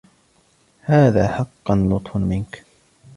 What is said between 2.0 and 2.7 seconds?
منك.